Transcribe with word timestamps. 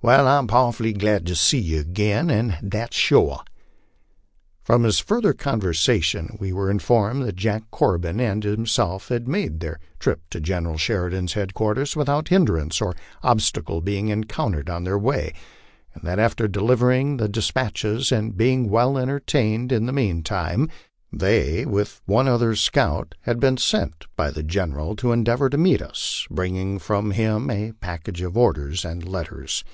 Wai, 0.00 0.14
I'm 0.38 0.46
powerful 0.46 0.92
glad 0.92 1.26
to 1.26 1.34
see 1.34 1.58
yer 1.58 1.80
agin, 1.80 2.30
an' 2.30 2.56
that's 2.62 2.96
sure." 2.96 3.40
From 4.62 4.84
his 4.84 5.00
further 5.00 5.32
conversation 5.32 6.36
we 6.38 6.52
were 6.52 6.70
informed 6.70 7.24
that 7.24 7.34
Jack 7.34 7.64
Corbin 7.72 8.20
and 8.20 8.44
him 8.44 8.64
self 8.64 9.08
had 9.08 9.26
made 9.26 9.58
their 9.58 9.80
trip 9.98 10.20
to 10.30 10.40
General 10.40 10.78
Sheridan's 10.78 11.32
headquarters 11.32 11.96
without 11.96 12.28
hindrance 12.28 12.80
or 12.80 12.94
obstacle 13.24 13.80
being 13.80 14.06
encountered 14.06 14.70
on 14.70 14.84
their 14.84 14.96
way, 14.96 15.34
and 15.94 16.04
that 16.04 16.20
after 16.20 16.46
delivering 16.46 17.16
the 17.16 17.28
des 17.28 17.52
patches 17.52 18.12
and 18.12 18.36
being 18.36 18.70
well 18.70 18.98
entertained 18.98 19.72
in 19.72 19.86
the 19.86 19.92
mean 19.92 20.22
time, 20.22 20.68
they, 21.12 21.66
with 21.66 22.00
one 22.06 22.28
other 22.28 22.54
scout, 22.54 23.16
bad 23.26 23.40
been 23.40 23.56
sent 23.56 24.06
by 24.14 24.30
the 24.30 24.44
General 24.44 24.94
to 24.94 25.10
endeavor 25.10 25.50
to 25.50 25.58
meet 25.58 25.82
us, 25.82 26.24
bringing 26.30 26.78
from 26.78 27.10
him 27.10 27.50
a 27.50 27.72
package 27.80 28.22
of 28.22 28.38
orders 28.38 28.84
and 28.84 29.04
letters. 29.06 29.64